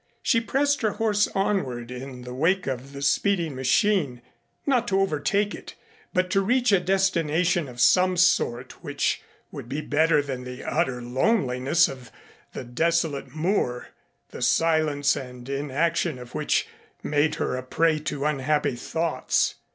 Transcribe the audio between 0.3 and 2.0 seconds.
pressed her horse onward